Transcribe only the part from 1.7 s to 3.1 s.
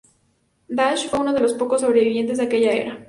sobrevivientes de aquella era.